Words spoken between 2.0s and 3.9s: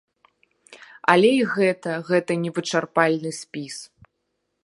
гэта не вычарпальны спіс.